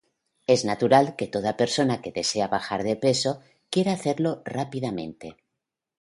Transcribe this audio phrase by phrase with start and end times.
[0.53, 5.37] Es natural que toda persona que desea bajar de peso quiera hacerlo rápidamente